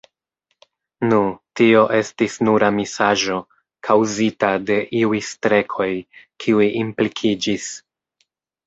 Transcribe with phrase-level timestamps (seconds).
[1.09, 1.19] Nu,
[1.61, 3.37] tio estis nura misaĵo,
[3.89, 5.91] kaŭzita de iuj strekoj,
[6.45, 7.73] kiuj implikiĝis.